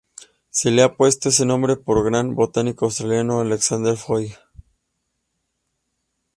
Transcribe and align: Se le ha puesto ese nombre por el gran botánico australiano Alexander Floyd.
Se 0.49 0.71
le 0.71 0.81
ha 0.81 0.95
puesto 0.97 1.29
ese 1.29 1.45
nombre 1.45 1.77
por 1.77 1.99
el 1.99 2.05
gran 2.05 2.33
botánico 2.33 2.85
australiano 2.85 3.39
Alexander 3.41 3.95
Floyd. 3.95 4.31